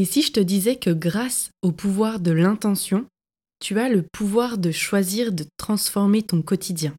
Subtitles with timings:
[0.00, 3.04] Et si je te disais que grâce au pouvoir de l'intention,
[3.62, 6.94] tu as le pouvoir de choisir de transformer ton quotidien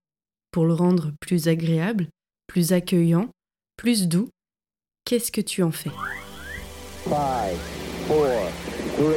[0.51, 2.09] pour le rendre plus agréable,
[2.45, 3.27] plus accueillant,
[3.75, 4.29] plus doux,
[5.03, 5.89] qu'est-ce que tu en fais?
[7.05, 7.57] 5, 4,
[8.05, 9.13] 3,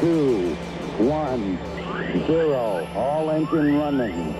[0.00, 0.54] 2,
[1.00, 2.54] 1, 0,
[2.94, 4.34] all engine running.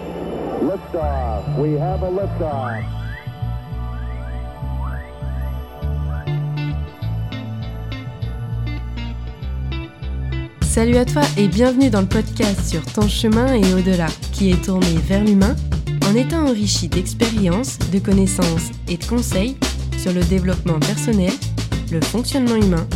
[0.63, 3.04] Liftoff, we have a liftoff.
[10.75, 14.65] Salut à toi et bienvenue dans le podcast sur ton chemin et au-delà, qui est
[14.65, 15.55] tourné vers l'humain
[16.05, 19.57] en étant enrichi d'expériences, de connaissances et de conseils
[19.97, 21.31] sur le développement personnel,
[21.93, 22.89] le fonctionnement humain,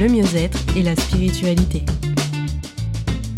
[0.00, 1.84] le mieux-être et la spiritualité.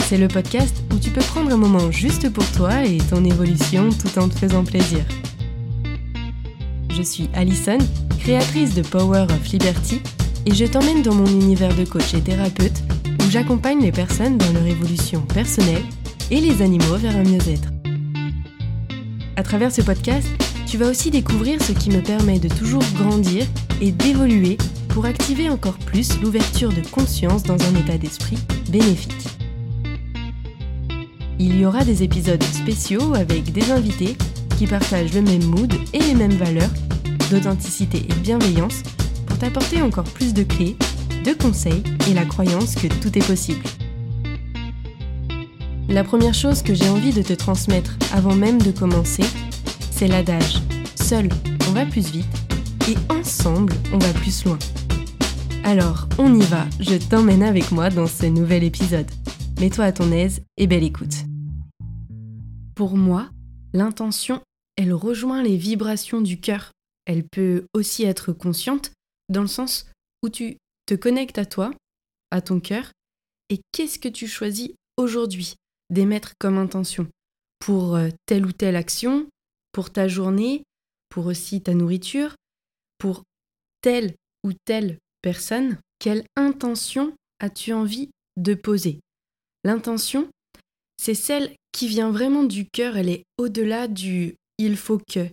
[0.09, 3.91] C'est le podcast où tu peux prendre un moment juste pour toi et ton évolution
[3.91, 5.05] tout en te faisant plaisir.
[6.89, 7.77] Je suis Alison,
[8.21, 10.01] créatrice de Power of Liberty,
[10.47, 12.83] et je t'emmène dans mon univers de coach et thérapeute
[13.33, 15.83] j'accompagne les personnes dans leur évolution personnelle
[16.31, 17.71] et les animaux vers un mieux-être.
[19.37, 20.29] À travers ce podcast,
[20.67, 23.47] tu vas aussi découvrir ce qui me permet de toujours grandir
[23.81, 28.37] et d'évoluer pour activer encore plus l'ouverture de conscience dans un état d'esprit
[28.69, 29.27] bénéfique.
[31.39, 34.15] Il y aura des épisodes spéciaux avec des invités
[34.59, 36.71] qui partagent le même mood et les mêmes valeurs
[37.31, 38.83] d'authenticité et bienveillance
[39.27, 40.77] pour t'apporter encore plus de clés
[41.23, 43.63] de conseils et la croyance que tout est possible.
[45.89, 49.25] La première chose que j'ai envie de te transmettre avant même de commencer,
[49.91, 50.63] c'est l'adage
[50.97, 51.29] Seul,
[51.69, 52.27] on va plus vite
[52.89, 54.59] et ensemble, on va plus loin.
[55.65, 59.11] Alors, on y va, je t'emmène avec moi dans ce nouvel épisode.
[59.61, 61.25] Mets-toi à ton aise et belle écoute.
[62.75, 63.29] Pour moi,
[63.73, 64.41] l'intention,
[64.77, 66.73] elle rejoint les vibrations du cœur.
[67.05, 68.93] Elle peut aussi être consciente
[69.29, 69.87] dans le sens
[70.23, 70.57] où tu
[70.93, 71.71] te connecte à toi,
[72.31, 72.93] à ton cœur,
[73.49, 75.55] et qu'est-ce que tu choisis aujourd'hui
[75.89, 77.09] d'émettre comme intention
[77.61, 79.27] pour euh, telle ou telle action,
[79.73, 80.65] pour ta journée,
[81.09, 82.35] pour aussi ta nourriture,
[82.99, 83.23] pour
[83.81, 84.15] telle
[84.45, 89.01] ou telle personne, quelle intention as-tu envie de poser?
[89.65, 90.29] L'intention,
[90.99, 95.27] c'est celle qui vient vraiment du cœur, elle est au-delà du il faut que,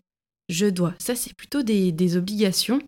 [0.48, 0.96] je dois.
[1.00, 2.80] Ça, c'est plutôt des obligations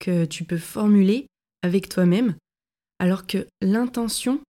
[0.00, 1.28] que tu peux formuler
[1.62, 2.36] avec toi-même,
[2.98, 4.40] alors que l'intention,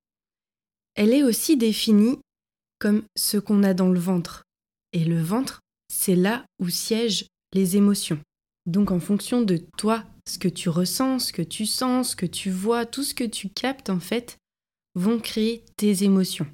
[0.96, 2.20] elle est aussi définie
[2.80, 4.44] comme ce qu'on a dans le ventre.
[4.94, 5.60] Et le ventre,
[5.94, 8.20] c'est là où siègent les émotions.
[8.66, 12.26] Donc en fonction de toi, ce que tu ressens, ce que tu sens, ce que
[12.26, 14.38] tu vois, tout ce que tu captes en fait,
[14.96, 16.48] vont créer tes émotions.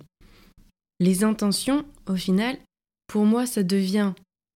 [1.00, 2.58] Les intentions, au final,
[3.08, 4.14] pour moi, ça devient,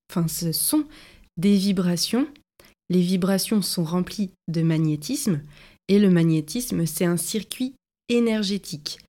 [0.10, 0.88] enfin ce sont
[1.38, 2.28] des vibrations.
[2.90, 5.42] Les vibrations sont remplies de magnétisme
[5.90, 7.74] et le magnétisme, c'est un circuit
[8.08, 9.00] énergétique.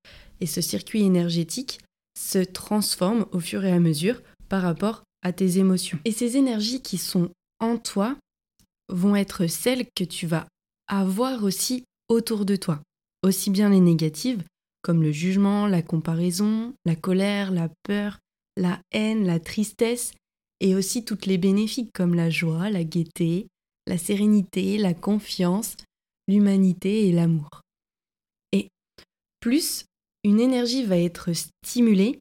[0.41, 1.79] Et ce circuit énergétique
[2.19, 5.99] se transforme au fur et à mesure par rapport à tes émotions.
[6.05, 7.31] Et ces énergies qui sont
[7.61, 8.17] en toi
[8.89, 10.49] vont être celles que tu vas
[10.89, 12.81] avoir aussi autour de toi.
[13.23, 14.43] Aussi bien les négatives,
[14.83, 18.19] comme le jugement, la comparaison, la colère, la peur,
[18.57, 20.13] la haine, la tristesse,
[20.61, 23.47] et aussi toutes les bénéfiques comme la joie, la gaieté,
[23.87, 25.77] la sérénité, la confiance,
[26.31, 27.63] l'humanité et l'amour.
[28.53, 28.69] Et
[29.41, 29.85] plus
[30.25, 32.19] une énergie va être stimulée,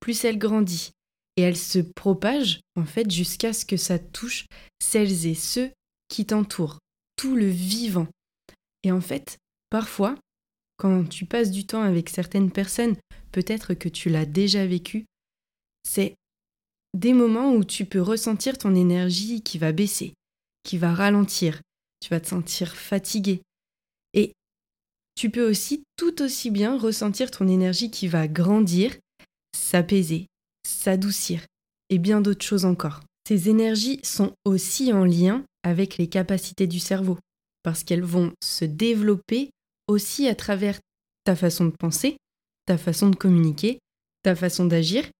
[0.00, 0.90] plus elle grandit
[1.36, 4.46] et elle se propage en fait jusqu'à ce que ça touche
[4.80, 5.70] celles et ceux
[6.08, 6.78] qui t'entourent,
[7.16, 8.08] tout le vivant.
[8.82, 9.38] Et en fait,
[9.70, 10.16] parfois,
[10.76, 12.96] quand tu passes du temps avec certaines personnes,
[13.32, 15.04] peut-être que tu l'as déjà vécu,
[15.82, 16.14] c'est
[16.94, 20.14] des moments où tu peux ressentir ton énergie qui va baisser,
[20.62, 21.60] qui va ralentir,
[22.06, 23.42] tu vas te sentir fatigué.
[24.14, 24.32] Et
[25.16, 28.96] tu peux aussi tout aussi bien ressentir ton énergie qui va grandir,
[29.56, 30.28] s'apaiser,
[30.64, 31.44] s'adoucir
[31.90, 33.00] et bien d'autres choses encore.
[33.26, 37.18] Ces énergies sont aussi en lien avec les capacités du cerveau,
[37.64, 39.50] parce qu'elles vont se développer
[39.88, 40.78] aussi à travers
[41.24, 42.18] ta façon de penser,
[42.66, 43.80] ta façon de communiquer,
[44.22, 45.10] ta façon d'agir.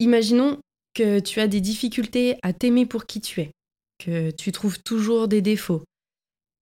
[0.00, 0.58] Imaginons
[0.92, 3.52] que tu as des difficultés à t'aimer pour qui tu es
[4.04, 5.84] que tu trouves toujours des défauts,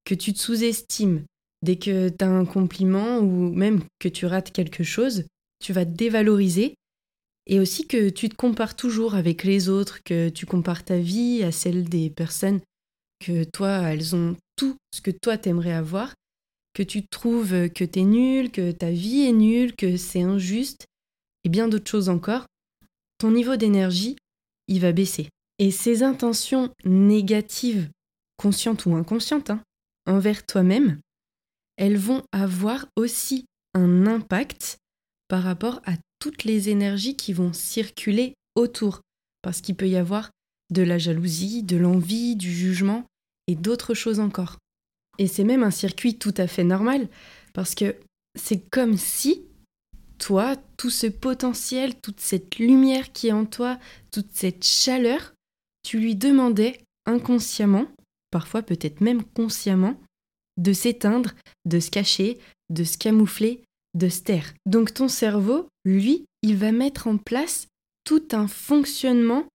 [0.05, 1.23] que tu te sous-estimes,
[1.61, 5.25] dès que tu as un compliment ou même que tu rates quelque chose,
[5.59, 6.75] tu vas te dévaloriser
[7.45, 11.43] et aussi que tu te compares toujours avec les autres, que tu compares ta vie
[11.43, 12.61] à celle des personnes
[13.19, 16.13] que toi, elles ont tout ce que toi t'aimerais avoir,
[16.73, 20.85] que tu trouves que t'es nul, que ta vie est nulle, que c'est injuste,
[21.43, 22.45] et bien d'autres choses encore,
[23.17, 24.15] ton niveau d'énergie,
[24.67, 25.29] il va baisser.
[25.59, 27.89] Et ces intentions négatives,
[28.37, 29.61] conscientes ou inconscientes, hein,
[30.05, 30.99] envers toi-même,
[31.77, 34.77] elles vont avoir aussi un impact
[35.27, 39.01] par rapport à toutes les énergies qui vont circuler autour.
[39.41, 40.29] Parce qu'il peut y avoir
[40.71, 43.05] de la jalousie, de l'envie, du jugement
[43.47, 44.57] et d'autres choses encore.
[45.19, 47.07] Et c'est même un circuit tout à fait normal,
[47.53, 47.95] parce que
[48.35, 49.43] c'est comme si
[50.17, 53.77] toi, tout ce potentiel, toute cette lumière qui est en toi,
[54.11, 55.32] toute cette chaleur,
[55.83, 57.87] tu lui demandais inconsciemment,
[58.31, 59.99] parfois peut-être même consciemment,
[60.57, 61.31] de s'éteindre,
[61.65, 62.37] de se cacher,
[62.69, 63.63] de se camoufler,
[63.93, 64.53] de se taire.
[64.65, 67.67] Donc ton cerveau, lui, il va mettre en place
[68.03, 69.45] tout un fonctionnement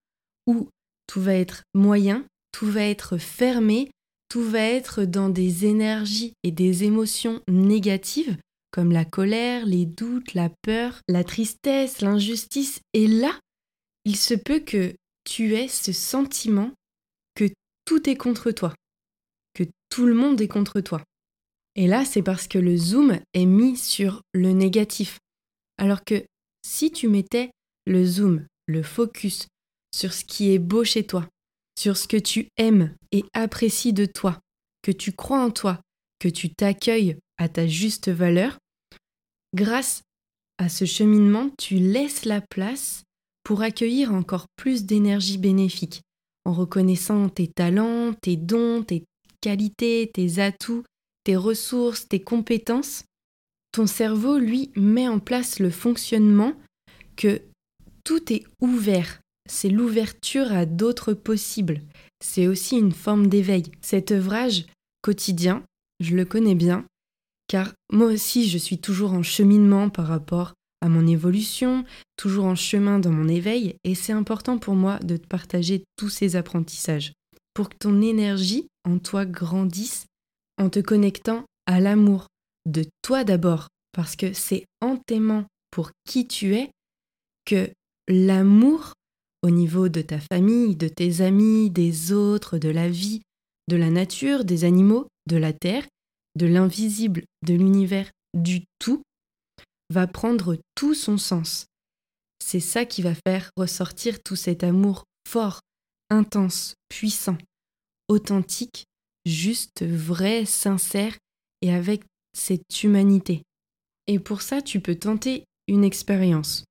[0.46, 0.68] où
[1.06, 3.90] tout va être moyen, tout va être fermé,
[4.28, 8.36] tout va être dans des énergies et des émotions négatives
[8.70, 12.80] comme la colère, les doutes, la peur, la tristesse, l'injustice.
[12.92, 13.38] Et là,
[14.04, 14.94] il se peut que
[15.28, 16.72] tu aies ce sentiment
[17.34, 17.44] que
[17.84, 18.74] tout est contre toi,
[19.52, 21.02] que tout le monde est contre toi.
[21.76, 25.18] Et là, c'est parce que le zoom est mis sur le négatif.
[25.76, 26.24] Alors que
[26.62, 27.50] si tu mettais
[27.86, 29.48] le zoom, le focus
[29.94, 31.28] sur ce qui est beau chez toi,
[31.78, 34.40] sur ce que tu aimes et apprécies de toi,
[34.82, 35.80] que tu crois en toi,
[36.20, 38.58] que tu t'accueilles à ta juste valeur,
[39.54, 40.02] grâce
[40.56, 43.04] à ce cheminement, tu laisses la place
[43.48, 46.02] pour accueillir encore plus d'énergie bénéfique,
[46.44, 49.04] en reconnaissant tes talents, tes dons, tes
[49.40, 50.84] qualités, tes atouts,
[51.24, 53.04] tes ressources, tes compétences.
[53.72, 56.52] Ton cerveau, lui, met en place le fonctionnement
[57.16, 57.40] que
[58.04, 59.18] tout est ouvert.
[59.48, 61.80] C'est l'ouverture à d'autres possibles.
[62.22, 63.62] C'est aussi une forme d'éveil.
[63.80, 64.66] Cet œuvrage
[65.00, 65.62] quotidien,
[66.00, 66.84] je le connais bien,
[67.46, 71.84] car moi aussi je suis toujours en cheminement par rapport à mon évolution,
[72.16, 76.08] toujours en chemin dans mon éveil, et c'est important pour moi de te partager tous
[76.08, 77.12] ces apprentissages,
[77.54, 80.06] pour que ton énergie en toi grandisse
[80.58, 82.26] en te connectant à l'amour
[82.66, 84.98] de toi d'abord, parce que c'est en
[85.70, 86.70] pour qui tu es
[87.44, 87.70] que
[88.08, 88.92] l'amour
[89.42, 93.22] au niveau de ta famille, de tes amis, des autres, de la vie,
[93.68, 95.86] de la nature, des animaux, de la terre,
[96.36, 99.02] de l'invisible, de l'univers, du tout,
[99.90, 101.66] va prendre tout son sens.
[102.44, 105.60] C'est ça qui va faire ressortir tout cet amour fort,
[106.10, 107.36] intense, puissant,
[108.08, 108.84] authentique,
[109.26, 111.16] juste, vrai, sincère
[111.62, 112.02] et avec
[112.32, 113.42] cette humanité.
[114.06, 116.64] Et pour ça, tu peux tenter une expérience.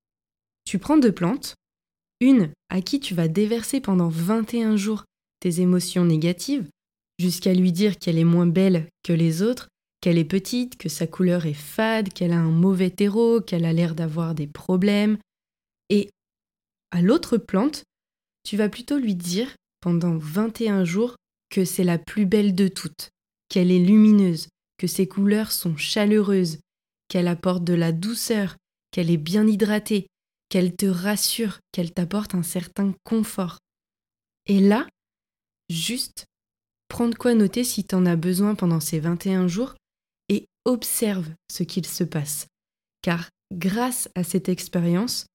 [0.65, 1.55] Tu prends deux plantes,
[2.19, 5.05] une à qui tu vas déverser pendant 21 jours
[5.39, 6.67] tes émotions négatives,
[7.19, 9.67] jusqu'à lui dire qu'elle est moins belle que les autres,
[10.01, 13.73] qu'elle est petite, que sa couleur est fade, qu'elle a un mauvais terreau, qu'elle a
[13.73, 15.17] l'air d'avoir des problèmes.
[15.89, 16.09] Et
[16.91, 17.83] à l'autre plante,
[18.43, 19.49] tu vas plutôt lui dire
[19.81, 21.15] pendant 21 jours
[21.49, 23.09] que c'est la plus belle de toutes,
[23.49, 24.47] qu'elle est lumineuse,
[24.77, 26.59] que ses couleurs sont chaleureuses,
[27.07, 28.55] qu'elle apporte de la douceur,
[28.91, 30.07] qu'elle est bien hydratée,
[30.49, 33.57] qu'elle te rassure, qu'elle t'apporte un certain confort.
[34.45, 34.87] Et là,
[35.69, 36.25] juste,
[36.87, 39.75] prendre quoi noter si t'en as besoin pendant ces 21 jours
[40.67, 42.47] observe ce qu'il se passe.
[43.01, 45.25] Car grâce à cette expérience,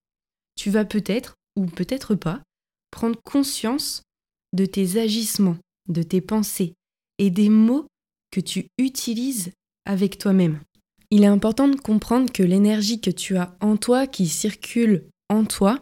[0.57, 2.43] tu vas peut-être, ou peut-être pas,
[2.91, 4.03] prendre conscience
[4.53, 5.57] de tes agissements,
[5.89, 6.75] de tes pensées
[7.19, 7.87] et des mots
[8.31, 9.51] que tu utilises
[9.87, 10.61] avec toi-même.
[11.11, 15.45] Il est important de comprendre que l'énergie que tu as en toi, qui circule en
[15.45, 15.81] toi,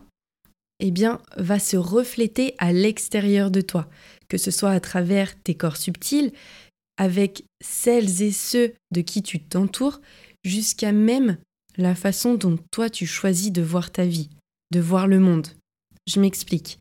[0.80, 3.88] eh bien, va se refléter à l'extérieur de toi,
[4.28, 6.32] que ce soit à travers tes corps subtils,
[6.96, 10.00] avec celles et ceux de qui tu t'entoures,
[10.44, 11.38] jusqu'à même
[11.76, 14.30] la façon dont toi tu choisis de voir ta vie,
[14.70, 15.48] de voir le monde.
[16.06, 16.78] Je m'explique.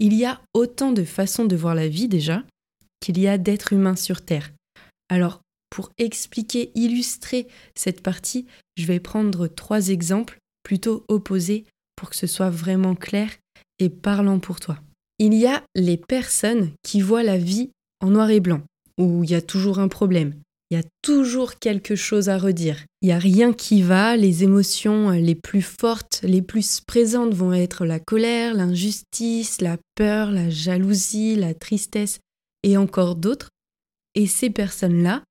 [0.00, 2.42] Il y a autant de façons de voir la vie déjà
[3.00, 4.50] qu'il y a d'êtres humains sur Terre.
[5.08, 8.46] Alors, pour expliquer, illustrer cette partie,
[8.76, 11.64] je vais prendre trois exemples plutôt opposés
[11.96, 13.30] pour que ce soit vraiment clair
[13.78, 14.78] et parlant pour toi.
[15.18, 17.70] Il y a les personnes qui voient la vie
[18.00, 18.62] en noir et blanc,
[18.98, 20.34] où il y a toujours un problème,
[20.70, 22.84] il y a toujours quelque chose à redire.
[23.02, 27.52] Il n'y a rien qui va, les émotions les plus fortes, les plus présentes vont
[27.52, 32.18] être la colère, l'injustice, la peur, la jalousie, la tristesse
[32.62, 33.50] et encore d'autres.
[34.14, 35.22] Et ces personnes-là,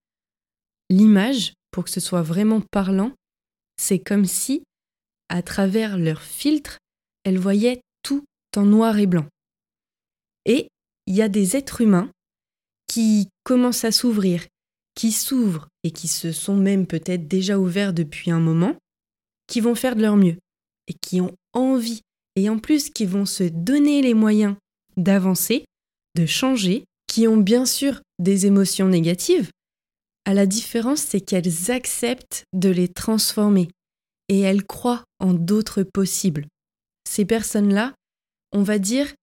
[0.90, 3.12] l'image, pour que ce soit vraiment parlant,
[3.76, 4.64] c'est comme si,
[5.30, 6.78] à travers leur filtre,
[7.24, 8.24] elles voyaient tout
[8.56, 9.26] en noir et blanc.
[10.46, 10.68] Et
[11.08, 12.12] il y a des êtres humains
[12.88, 14.46] qui commencent à s'ouvrir,
[14.96, 18.76] qui s'ouvrent et qui se sont même peut-être déjà ouverts depuis un moment,
[19.48, 20.38] qui vont faire de leur mieux
[20.88, 22.02] et qui ont envie
[22.36, 24.56] et en plus qui vont se donner les moyens
[24.98, 25.66] d'avancer,
[26.16, 29.50] de changer, qui ont bien sûr des émotions négatives,
[30.26, 33.68] À la différence, c'est qu'elles acceptent de les transformer
[34.30, 36.48] et elles croient en d'autres possibles.
[37.06, 37.94] Ces personnes-là,
[38.54, 39.14] on va dire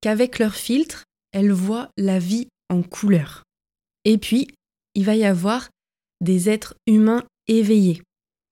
[0.00, 3.42] qu'avec leur filtre, elles voient la vie en couleur.
[4.04, 4.48] Et puis,
[4.94, 5.68] il va y avoir
[6.20, 8.02] des êtres humains éveillés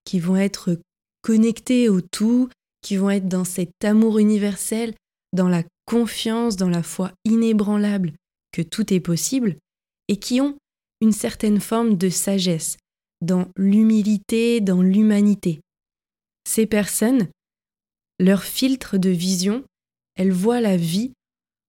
[0.04, 0.78] qui vont être
[1.22, 2.48] connectés au tout,
[2.82, 4.94] qui vont être dans cet amour universel,
[5.32, 8.12] dans la confiance, dans la foi inébranlable
[8.52, 9.56] que tout est possible,
[10.08, 10.56] et qui ont
[11.00, 12.76] une certaine forme de sagesse,
[13.20, 15.60] dans l'humilité, dans l'humanité.
[16.46, 17.28] Ces personnes,
[18.20, 19.64] leur filtre de vision,
[20.16, 21.12] elles voient la vie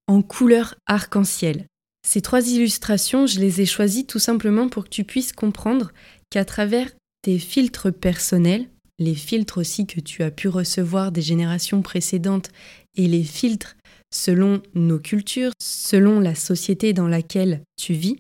[0.08, 1.66] en couleur arc-en-ciel.
[2.06, 5.92] Ces trois illustrations, je les ai choisies tout simplement pour que tu puisses comprendre
[6.30, 6.92] qu'à travers
[7.24, 8.70] tes filtres personnels,
[9.00, 12.52] les filtres aussi que tu as pu recevoir des générations précédentes
[12.96, 13.76] et les filtres
[14.14, 18.20] selon nos cultures, selon la société dans laquelle tu vis,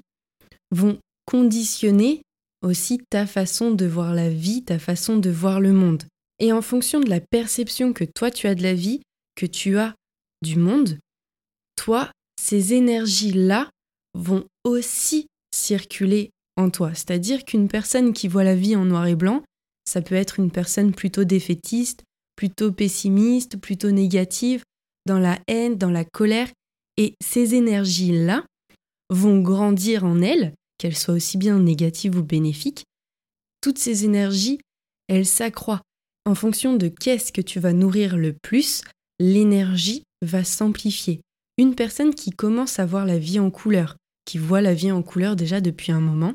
[0.71, 2.23] vont conditionner
[2.63, 6.03] aussi ta façon de voir la vie, ta façon de voir le monde.
[6.39, 9.01] Et en fonction de la perception que toi tu as de la vie,
[9.35, 9.93] que tu as
[10.41, 10.97] du monde,
[11.75, 12.09] toi,
[12.41, 13.69] ces énergies-là
[14.15, 16.93] vont aussi circuler en toi.
[16.93, 19.43] C'est-à-dire qu'une personne qui voit la vie en noir et blanc,
[19.87, 22.03] ça peut être une personne plutôt défaitiste,
[22.35, 24.63] plutôt pessimiste, plutôt négative,
[25.05, 26.49] dans la haine, dans la colère.
[26.97, 28.45] Et ces énergies-là
[29.09, 32.85] vont grandir en elle, qu'elles soient aussi bien négatives ou bénéfiques.
[33.61, 34.59] Toutes ces énergies,
[35.07, 35.81] elles s'accroissent.
[36.25, 38.81] En fonction de qu'est-ce que tu vas nourrir le plus,
[39.19, 41.21] l'énergie va s'amplifier.
[41.57, 43.95] Une personne qui commence à voir la vie en couleur,
[44.25, 46.33] qui voit la vie en couleur déjà depuis un moment,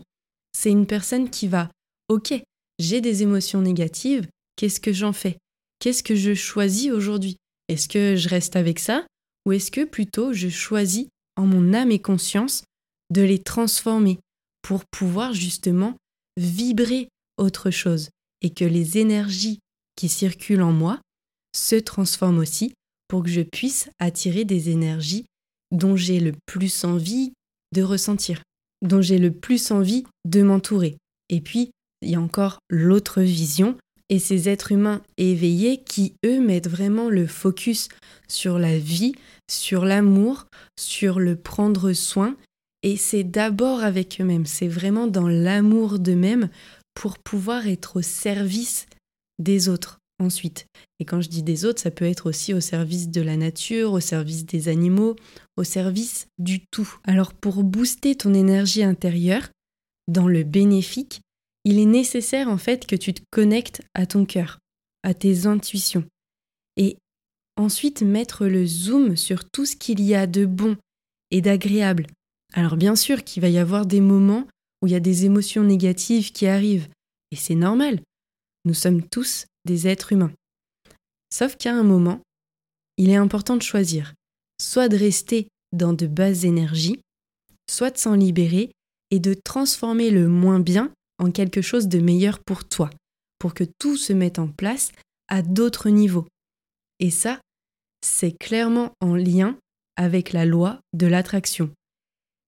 [0.53, 1.71] c'est une personne qui va,
[2.09, 2.33] ok,
[2.79, 5.37] j'ai des émotions négatives, qu'est-ce que j'en fais?
[5.81, 7.37] Qu'est-ce que je choisis aujourd'hui?
[7.69, 9.07] Est-ce que je reste avec ça?
[9.47, 11.07] Ou est-ce que plutôt je choisis
[11.37, 12.65] en mon âme et conscience
[13.11, 14.19] de les transformer
[14.63, 15.97] pour pouvoir justement
[16.37, 18.11] vibrer autre chose
[18.43, 19.59] et que les énergies
[19.97, 21.01] qui circulent en moi
[21.57, 22.75] se transforment aussi
[23.09, 25.27] pour que je puisse attirer des énergies
[25.73, 27.33] dont j'ai le plus envie
[27.73, 28.43] de ressentir,
[28.83, 30.97] dont j'ai le plus envie de m'entourer.
[31.29, 31.71] Et puis,
[32.03, 33.77] il y a encore l'autre vision
[34.09, 37.89] et ces êtres humains éveillés qui, eux, mettent vraiment le focus
[38.27, 39.15] sur la vie,
[39.49, 40.47] sur l'amour,
[40.79, 42.37] sur le prendre soin.
[42.83, 46.49] Et c'est d'abord avec eux-mêmes, c'est vraiment dans l'amour d'eux-mêmes
[46.95, 48.87] pour pouvoir être au service
[49.39, 50.67] des autres ensuite.
[50.99, 53.93] Et quand je dis des autres, ça peut être aussi au service de la nature,
[53.93, 55.17] au service des animaux,
[55.57, 56.99] au service du tout.
[57.05, 59.49] Alors pour booster ton énergie intérieure,
[60.09, 61.21] dans le bénéfique,
[61.65, 64.59] il est nécessaire en fait que tu te connectes à ton cœur,
[65.03, 66.05] à tes intuitions.
[66.77, 66.97] Et
[67.57, 70.77] ensuite mettre le zoom sur tout ce qu'il y a de bon
[71.31, 72.07] et d'agréable.
[72.53, 74.47] Alors bien sûr qu'il va y avoir des moments
[74.83, 76.89] où il y a des émotions négatives qui arrivent,
[77.31, 78.00] et c'est normal.
[78.64, 80.33] Nous sommes tous des êtres humains.
[81.33, 82.21] Sauf qu'à un moment,
[82.97, 84.14] il est important de choisir,
[84.61, 87.00] soit de rester dans de basses énergies,
[87.69, 88.73] soit de s'en libérer
[89.11, 92.90] et de transformer le moins bien en quelque chose de meilleur pour toi,
[93.38, 94.93] pour que tout se mette en place
[95.29, 96.26] à d'autres niveaux.
[96.99, 97.40] Et ça,
[98.05, 99.59] c'est clairement en lien
[99.97, 101.71] avec la loi de l'attraction.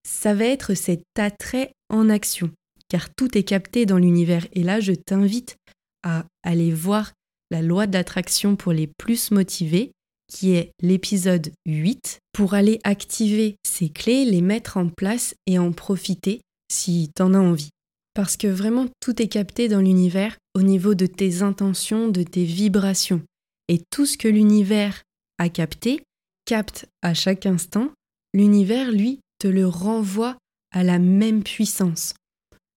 [0.07, 2.51] Ça va être cet attrait en action,
[2.89, 4.47] car tout est capté dans l'univers.
[4.53, 5.57] Et là, je t'invite
[6.03, 7.13] à aller voir
[7.51, 9.93] la loi d'attraction pour les plus motivés,
[10.27, 15.73] qui est l'épisode 8, pour aller activer ces clés, les mettre en place et en
[15.73, 16.41] profiter
[16.71, 17.71] si t'en as envie.
[18.15, 22.45] Parce que vraiment tout est capté dans l'univers au niveau de tes intentions, de tes
[22.45, 23.23] vibrations.
[23.69, 25.03] Et tout ce que l'univers
[25.39, 26.03] a capté,
[26.45, 27.91] capte à chaque instant,
[28.35, 30.37] l'univers, lui, te le renvoie
[30.73, 32.15] à la même puissance.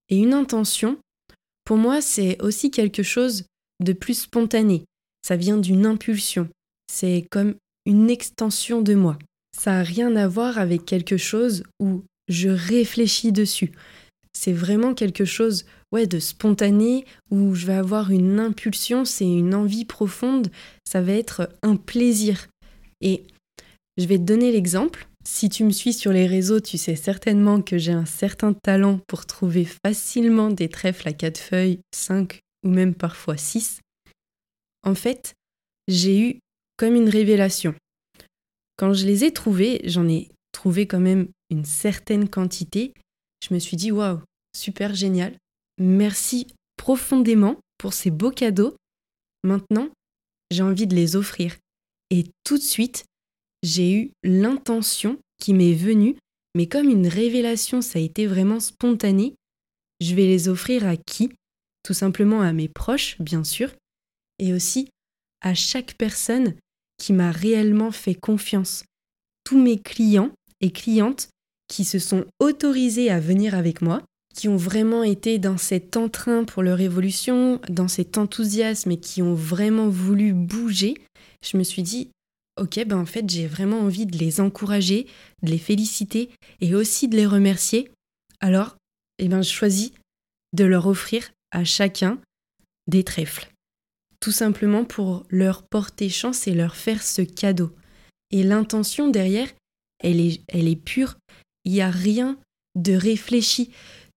[0.10, 0.98] Et une intention,
[1.66, 3.46] pour moi, c'est aussi quelque chose
[3.84, 4.86] de plus spontané.
[5.28, 6.48] Ça vient d'une impulsion.
[6.92, 7.56] C'est comme
[7.86, 9.18] une extension de moi.
[9.58, 13.72] Ça n'a rien à voir avec quelque chose où je réfléchis dessus.
[14.34, 19.56] C'est vraiment quelque chose ouais, de spontané où je vais avoir une impulsion, c'est une
[19.56, 20.52] envie profonde,
[20.86, 22.48] ça va être un plaisir.
[23.02, 23.24] Et
[23.98, 25.08] je vais te donner l'exemple.
[25.27, 29.00] Si tu me suis sur les réseaux, tu sais certainement que j'ai un certain talent
[29.08, 33.82] pour trouver facilement des trèfles à quatre feuilles, cinq ou même parfois six.
[34.84, 35.34] En fait,
[35.88, 36.39] j'ai eu
[36.77, 37.74] comme une révélation.
[38.77, 42.94] Quand je les ai trouvés, j'en ai trouvé quand même une certaine quantité.
[43.48, 44.22] Je me suis dit waouh,
[44.55, 45.36] super génial.
[45.79, 48.75] Merci profondément pour ces beaux cadeaux.
[49.44, 49.89] Maintenant,
[50.51, 51.55] j'ai envie de les offrir.
[52.12, 53.05] Et tout de suite,
[53.66, 56.16] j'ai eu l'intention qui m'est venue,
[56.56, 59.34] mais comme une révélation, ça a été vraiment spontané,
[60.02, 61.32] Je vais les offrir à qui?
[61.84, 63.72] Tout simplement à mes proches, bien sûr,
[64.40, 64.90] et aussi
[65.42, 66.56] à chaque personne
[66.98, 68.84] qui m'a réellement fait confiance.
[69.46, 71.30] Tous mes clients et clientes
[71.68, 74.04] qui se sont autorisés à venir avec moi,
[74.36, 79.22] qui ont vraiment été dans cet entrain pour leur évolution, dans cet enthousiasme et qui
[79.22, 80.96] ont vraiment voulu bouger,
[81.42, 82.12] je me suis dit,
[82.60, 85.08] ok, ben en fait j'ai vraiment envie de les encourager,
[85.44, 86.30] de les féliciter
[86.62, 87.92] et aussi de les remercier.
[88.40, 88.78] Alors,
[89.20, 89.92] eh ben, je choisis
[90.54, 92.20] de leur offrir à chacun
[92.88, 93.50] des trèfles.
[94.20, 97.72] Tout simplement pour leur porter chance et leur faire ce cadeau.
[98.32, 99.48] Et l'intention derrière,
[100.00, 101.18] elle est, elle est pure.
[101.64, 102.38] Il n'y a rien
[102.76, 103.72] de réfléchi.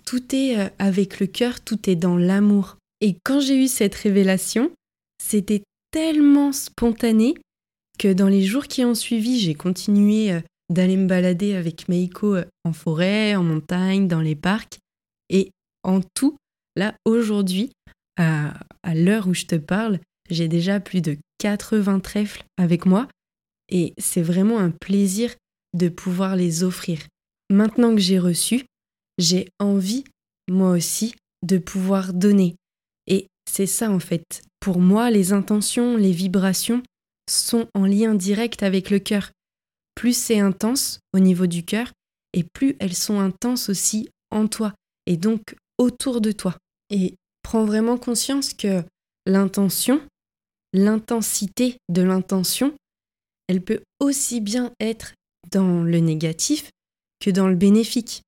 [0.04, 2.76] Tout est euh, avec le cœur, tout est dans l'amour.
[3.00, 4.72] Et quand j'ai eu cette révélation,
[5.22, 7.34] c'était tellement spontané
[7.98, 10.40] que dans les jours qui ont suivi, j'ai continué euh,
[10.70, 14.78] d'aller me balader avec Meiko euh, en forêt, en montagne, dans les parcs.
[15.28, 15.50] Et
[15.82, 16.36] en tout,
[16.76, 17.70] là, aujourd'hui,
[18.16, 20.00] à, à l'heure où je te parle,
[20.30, 23.08] j'ai déjà plus de 80 trèfles avec moi.
[23.70, 25.34] Et c'est vraiment un plaisir
[25.76, 27.00] de pouvoir les offrir.
[27.50, 28.64] Maintenant que j'ai reçu,
[29.18, 30.04] j'ai envie,
[30.50, 31.14] moi aussi,
[31.46, 32.56] de pouvoir donner.
[33.06, 34.42] Et c'est ça en fait.
[34.60, 36.82] Pour moi, les intentions, les vibrations
[37.30, 39.30] sont en lien direct avec le cœur.
[39.94, 41.92] Plus c'est intense au niveau du cœur,
[42.32, 44.74] et plus elles sont intenses aussi en toi,
[45.06, 46.56] et donc autour de toi.
[46.90, 48.82] Et prends vraiment conscience que
[49.26, 50.00] l'intention,
[50.72, 52.74] l'intensité de l'intention,
[53.48, 55.14] elle peut aussi bien être
[55.50, 56.70] dans le négatif
[57.20, 58.22] que dans le bénéfique.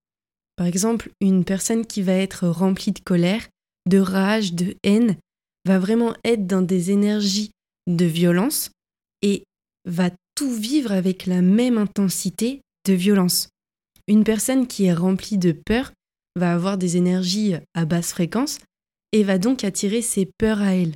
[0.57, 3.47] Par exemple, une personne qui va être remplie de colère,
[3.87, 5.17] de rage, de haine,
[5.67, 7.51] va vraiment être dans des énergies
[7.87, 8.71] de violence
[9.23, 9.45] et
[9.85, 13.49] va tout vivre avec la même intensité de violence.
[14.09, 15.93] Une personne qui est remplie de peur
[16.37, 18.59] va avoir des énergies à basse fréquence
[19.13, 20.95] et va donc attirer ses peurs à elle.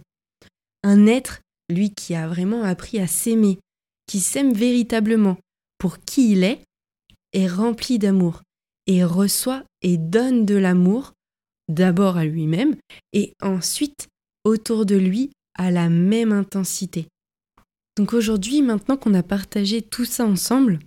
[0.82, 1.40] Un être,
[1.70, 3.58] lui qui a vraiment appris à s'aimer,
[4.06, 5.36] qui s'aime véritablement
[5.78, 6.62] pour qui il est,
[7.32, 8.42] est rempli d'amour
[8.86, 11.12] et reçoit et donne de l'amour
[11.68, 12.76] d'abord à lui-même
[13.12, 14.08] et ensuite
[14.44, 17.06] autour de lui à la même intensité.
[17.96, 20.80] Donc aujourd'hui, maintenant qu'on a partagé tout ça ensemble,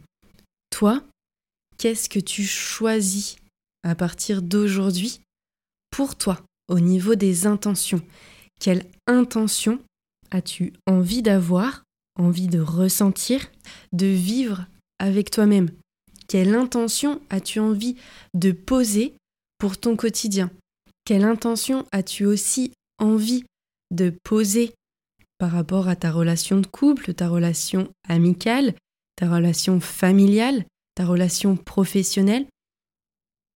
[0.69, 1.03] toi,
[1.77, 3.37] qu'est-ce que tu choisis
[3.83, 5.21] à partir d'aujourd'hui
[5.89, 8.01] pour toi au niveau des intentions?
[8.59, 9.79] Quelle intention
[10.31, 11.83] as-tu envie d'avoir,
[12.19, 13.47] envie de ressentir,
[13.93, 14.65] de vivre
[14.99, 15.69] avec toi-même?
[16.27, 17.95] Quelle intention as-tu envie
[18.33, 19.13] de poser
[19.59, 20.51] pour ton quotidien?
[21.05, 23.45] Quelle intention as-tu aussi envie
[23.91, 24.73] de poser
[25.37, 28.73] par rapport à ta relation de couple, ta relation amicale,
[29.15, 32.47] ta relation familiale, ta relation professionnelle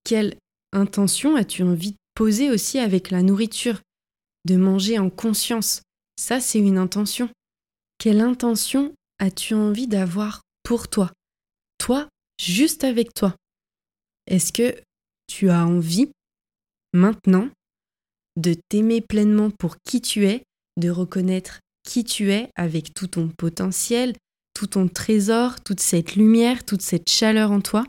[0.04, 0.38] Quelle
[0.74, 3.82] intention as-tu envie de poser aussi avec la nourriture
[4.46, 5.82] De manger en conscience?
[6.18, 7.30] Ça, c'est une intention.
[7.98, 11.12] Quelle intention as-tu envie d'avoir pour toi?
[11.78, 12.08] Toi,
[12.40, 13.36] juste avec toi.
[14.28, 14.80] Est-ce que
[15.28, 16.12] tu as envie,
[16.94, 17.50] maintenant,
[18.38, 20.44] de t'aimer pleinement pour qui tu es,
[20.78, 24.14] de reconnaître qui tu es avec tout ton potentiel,
[24.54, 27.86] tout ton trésor, toute cette lumière, toute cette chaleur en toi.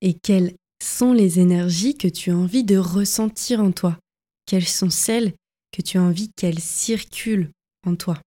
[0.00, 3.98] Et quelles sont les énergies que tu as envie de ressentir en toi?
[4.46, 5.32] Quelles sont celles
[5.72, 7.50] que tu as envie qu'elles circulent
[7.86, 8.18] en toi?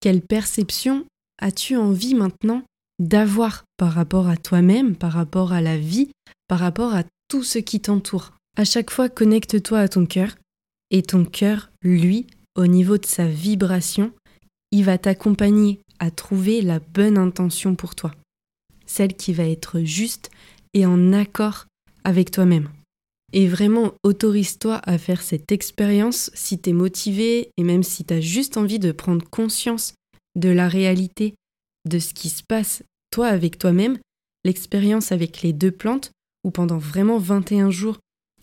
[0.00, 1.06] Quelle perception
[1.38, 2.62] as-tu envie maintenant
[2.98, 6.10] d'avoir par rapport à toi-même, par rapport à la vie,
[6.48, 8.32] par rapport à tout ce qui t'entoure?
[8.56, 10.34] À chaque fois, connecte-toi à ton cœur
[10.90, 14.12] et ton cœur, lui, au niveau de sa vibration,
[14.72, 18.12] il va t'accompagner à trouver la bonne intention pour toi,
[18.86, 20.30] celle qui va être juste
[20.74, 21.66] et en accord
[22.04, 22.68] avec toi-même.
[23.32, 28.12] Et vraiment, autorise-toi à faire cette expérience si tu es motivé et même si tu
[28.12, 29.94] as juste envie de prendre conscience
[30.34, 31.34] de la réalité
[31.88, 33.98] de ce qui se passe toi avec toi-même,
[34.44, 36.10] l'expérience avec les deux plantes,
[36.44, 37.98] où pendant vraiment 21 jours,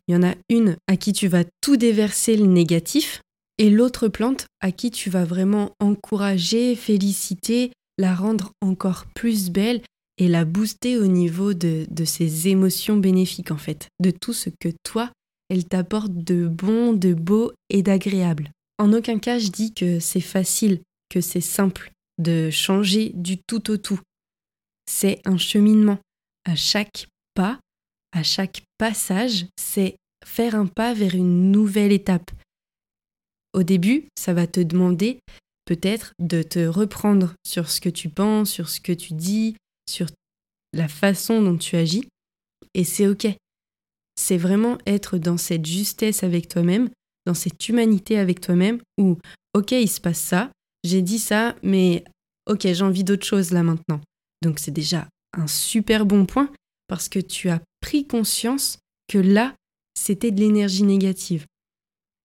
[0.07, 3.21] il y en a une à qui tu vas tout déverser le négatif,
[3.59, 9.81] et l'autre plante à qui tu vas vraiment encourager, féliciter, la rendre encore plus belle
[10.17, 14.49] et la booster au niveau de, de ses émotions bénéfiques en fait, de tout ce
[14.49, 15.11] que toi,
[15.49, 18.49] elle t'apporte de bon, de beau et d'agréable.
[18.79, 23.69] En aucun cas je dis que c'est facile, que c'est simple de changer du tout
[23.69, 23.99] au tout
[24.89, 25.99] c'est un cheminement.
[26.45, 27.59] À chaque pas,
[28.11, 29.95] à chaque passage, c'est
[30.25, 32.31] faire un pas vers une nouvelle étape.
[33.53, 35.19] Au début, ça va te demander
[35.65, 39.55] peut-être de te reprendre sur ce que tu penses, sur ce que tu dis,
[39.89, 40.07] sur
[40.73, 42.07] la façon dont tu agis.
[42.73, 43.27] Et c'est OK.
[44.15, 46.89] c'est vraiment être dans cette justesse avec toi-même,
[47.25, 49.17] dans cette humanité avec toi-même, où,
[49.55, 50.51] ok, il se passe ça,
[50.83, 52.03] j'ai dit ça, mais
[52.47, 54.01] ok, j'ai envie d'autre chose là maintenant.
[54.43, 56.51] Donc c'est déjà un super bon point
[56.87, 59.55] parce que tu as pris conscience que là,
[59.95, 61.45] c'était de l'énergie négative.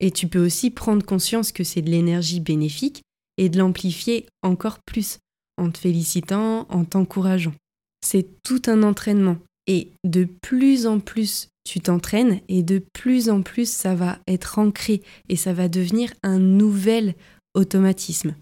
[0.00, 3.02] Et tu peux aussi prendre conscience que c'est de l'énergie bénéfique
[3.36, 5.18] et de l'amplifier encore plus
[5.56, 7.54] en te félicitant, en t'encourageant.
[8.04, 9.38] C'est tout un entraînement.
[9.66, 14.58] Et de plus en plus tu t'entraînes et de plus en plus ça va être
[14.58, 17.14] ancré et ça va devenir un nouvel
[17.54, 18.34] automatisme.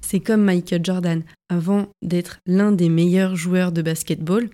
[0.00, 1.22] C'est comme Michael Jordan.
[1.50, 4.48] Avant d'être l'un des meilleurs joueurs de basketball,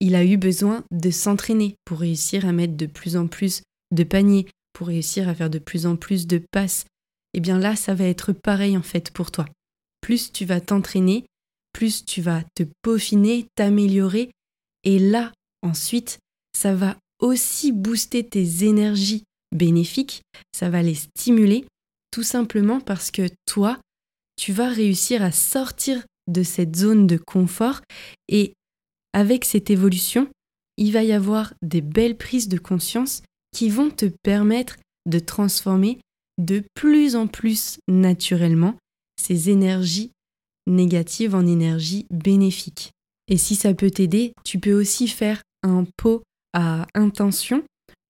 [0.00, 4.02] il a eu besoin de s'entraîner pour réussir à mettre de plus en plus de
[4.02, 6.84] paniers, pour réussir à faire de plus en plus de passes.
[7.34, 9.46] Et eh bien là, ça va être pareil en fait pour toi.
[10.00, 11.24] Plus tu vas t'entraîner,
[11.72, 14.30] plus tu vas te peaufiner, t'améliorer,
[14.84, 15.32] et là,
[15.62, 16.18] ensuite,
[16.56, 20.22] ça va aussi booster tes énergies bénéfiques,
[20.54, 21.64] ça va les stimuler,
[22.10, 23.78] tout simplement parce que toi,
[24.36, 27.80] tu vas réussir à sortir de cette zone de confort
[28.28, 28.54] et
[29.12, 30.28] avec cette évolution,
[30.78, 35.98] il va y avoir des belles prises de conscience qui vont te permettre de transformer
[36.38, 38.76] de plus en plus naturellement
[39.20, 40.10] ces énergies
[40.66, 42.92] négatives en énergies bénéfiques.
[43.28, 47.64] Et si ça peut t'aider, tu peux aussi faire un pot à intention.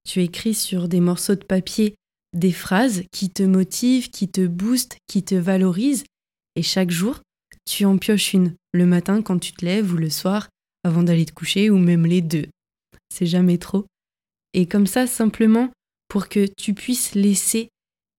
[0.09, 1.95] Tu écris sur des morceaux de papier
[2.33, 6.05] des phrases qui te motivent, qui te boostent, qui te valorisent.
[6.57, 7.21] Et chaque jour,
[7.67, 10.49] tu en pioches une, le matin quand tu te lèves ou le soir
[10.85, 12.47] avant d'aller te coucher ou même les deux.
[13.13, 13.87] C'est jamais trop.
[14.55, 15.71] Et comme ça, simplement
[16.09, 17.69] pour que tu puisses laisser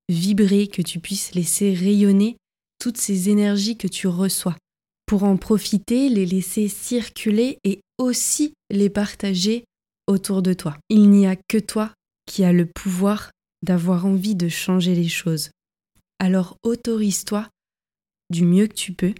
[0.09, 2.37] vibrer, que tu puisses laisser rayonner
[2.79, 4.57] toutes ces énergies que tu reçois.
[5.05, 9.65] Pour en profiter, les laisser circuler et aussi les partager
[10.07, 10.77] autour de toi.
[10.89, 11.93] Il n'y a que toi
[12.25, 15.51] qui as le pouvoir d'avoir envie de changer les choses.
[16.19, 17.47] Alors autorise-toi,
[18.29, 19.13] du mieux que tu peux,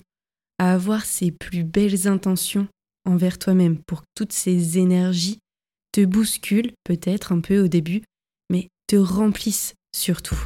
[0.58, 2.68] à avoir ces plus belles intentions
[3.06, 5.40] envers toi-même pour que toutes ces énergies
[5.94, 8.02] te bousculent peut-être un peu au début,
[8.50, 10.40] mais te remplissent surtout.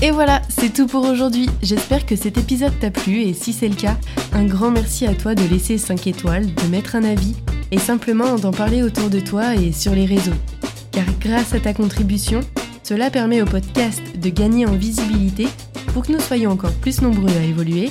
[0.00, 1.50] Et voilà, c'est tout pour aujourd'hui.
[1.60, 3.98] J'espère que cet épisode t'a plu et si c'est le cas,
[4.32, 7.34] un grand merci à toi de laisser 5 étoiles, de mettre un avis
[7.72, 10.38] et simplement d'en parler autour de toi et sur les réseaux.
[10.92, 12.40] Car grâce à ta contribution,
[12.84, 15.48] cela permet au podcast de gagner en visibilité
[15.92, 17.90] pour que nous soyons encore plus nombreux à évoluer.